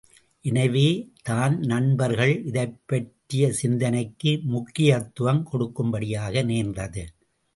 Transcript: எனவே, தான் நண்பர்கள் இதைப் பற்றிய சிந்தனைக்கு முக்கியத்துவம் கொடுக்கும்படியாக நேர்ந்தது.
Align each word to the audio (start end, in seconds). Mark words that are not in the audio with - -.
எனவே, 0.45 0.85
தான் 1.23 1.59
நண்பர்கள் 1.63 2.43
இதைப் 2.45 2.79
பற்றிய 2.85 3.53
சிந்தனைக்கு 3.53 4.39
முக்கியத்துவம் 4.45 5.47
கொடுக்கும்படியாக 5.51 6.45
நேர்ந்தது. 6.45 7.03